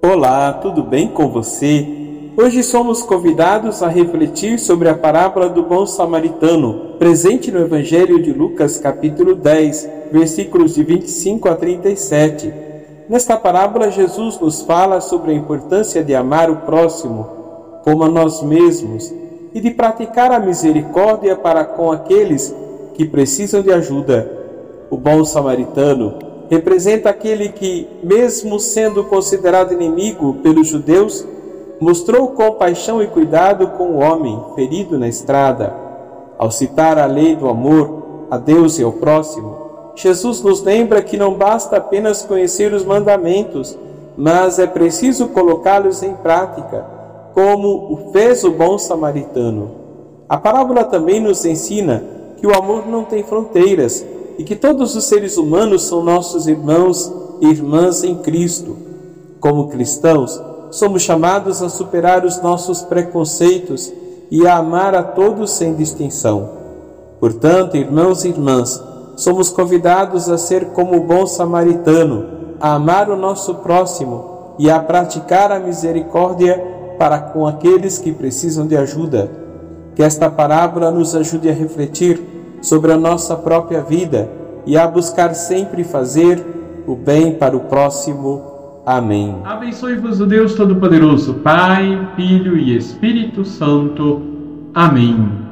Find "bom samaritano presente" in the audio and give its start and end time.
5.64-7.50